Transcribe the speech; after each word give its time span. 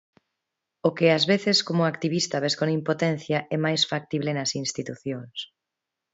O 0.87 0.89
que 0.97 1.07
ás 1.17 1.23
veces 1.31 1.57
como 1.67 1.89
activista 1.91 2.41
ves 2.43 2.55
con 2.59 2.69
impotencia, 2.79 3.37
é 3.55 3.57
máis 3.65 3.81
factíbel 3.91 4.29
nas 4.33 4.51
institucións. 4.63 5.37